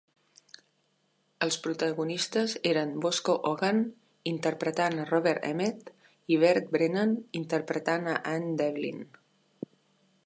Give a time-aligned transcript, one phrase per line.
[1.47, 3.83] Els protagonistes eren Bosco Hogan,
[4.33, 5.95] interpretant a Robert Emmet,
[6.37, 9.07] i Brid Brennan interpretant a Anne Devlin.